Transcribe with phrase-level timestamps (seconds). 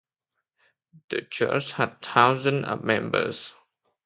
[1.09, 3.53] The church has thousands of members.